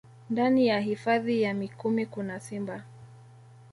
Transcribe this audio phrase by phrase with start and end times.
[0.29, 2.83] Ndani ya hifadhi ya Mikumi kuna simba